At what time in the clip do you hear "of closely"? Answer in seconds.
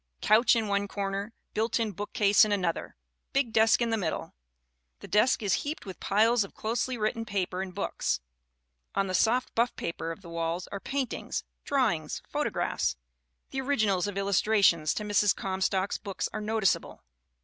6.43-6.97